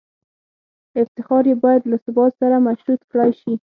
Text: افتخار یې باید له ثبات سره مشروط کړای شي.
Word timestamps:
افتخار 1.01 1.43
یې 1.51 1.55
باید 1.63 1.83
له 1.91 1.97
ثبات 2.05 2.31
سره 2.41 2.63
مشروط 2.67 3.01
کړای 3.11 3.31
شي. 3.41 3.53